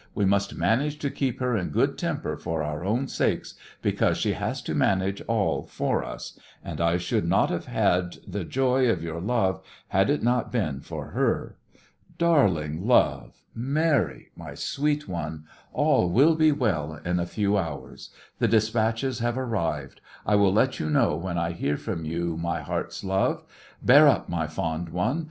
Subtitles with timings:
[0.15, 3.53] We must manage to keep her in good temper for our own sakes,
[3.83, 8.43] because she has to manage all for us, and I should not have had the
[8.43, 11.55] joy of your love had it not been for her.
[12.17, 18.09] Darling love, Mary, my sweet one, all will be well in a few hours.
[18.39, 20.01] The dispatches have arrived.
[20.25, 23.43] I will let you know when I hear from you, my heart's love.
[23.83, 25.19] Bear up, my fond one.